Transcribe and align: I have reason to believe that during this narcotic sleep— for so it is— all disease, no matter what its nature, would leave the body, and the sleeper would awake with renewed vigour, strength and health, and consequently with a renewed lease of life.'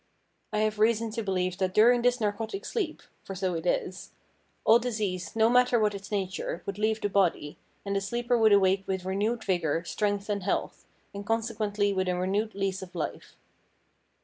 I 0.51 0.61
have 0.61 0.79
reason 0.79 1.11
to 1.11 1.21
believe 1.21 1.59
that 1.59 1.75
during 1.75 2.01
this 2.01 2.19
narcotic 2.19 2.65
sleep— 2.65 3.03
for 3.23 3.35
so 3.35 3.53
it 3.53 3.67
is— 3.67 4.09
all 4.65 4.79
disease, 4.79 5.35
no 5.35 5.47
matter 5.47 5.79
what 5.79 5.93
its 5.93 6.09
nature, 6.09 6.63
would 6.65 6.79
leave 6.79 6.99
the 7.01 7.07
body, 7.07 7.59
and 7.85 7.95
the 7.95 8.01
sleeper 8.01 8.35
would 8.35 8.51
awake 8.51 8.83
with 8.87 9.05
renewed 9.05 9.43
vigour, 9.43 9.83
strength 9.83 10.27
and 10.27 10.41
health, 10.41 10.87
and 11.13 11.23
consequently 11.23 11.93
with 11.93 12.09
a 12.09 12.15
renewed 12.15 12.55
lease 12.55 12.81
of 12.81 12.95
life.' 12.95 13.35